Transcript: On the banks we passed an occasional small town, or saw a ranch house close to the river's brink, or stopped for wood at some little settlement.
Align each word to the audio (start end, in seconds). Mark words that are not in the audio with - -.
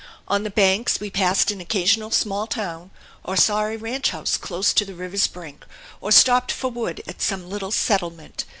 On 0.27 0.41
the 0.41 0.49
banks 0.49 0.99
we 0.99 1.11
passed 1.11 1.51
an 1.51 1.61
occasional 1.61 2.09
small 2.09 2.47
town, 2.47 2.89
or 3.23 3.37
saw 3.37 3.65
a 3.67 3.77
ranch 3.77 4.09
house 4.09 4.35
close 4.35 4.73
to 4.73 4.83
the 4.83 4.95
river's 4.95 5.27
brink, 5.27 5.63
or 6.01 6.11
stopped 6.11 6.51
for 6.51 6.71
wood 6.71 7.03
at 7.05 7.21
some 7.21 7.47
little 7.51 7.69
settlement. 7.69 8.43